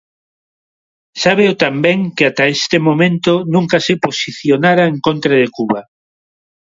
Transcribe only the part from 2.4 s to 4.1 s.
este momento, nunca se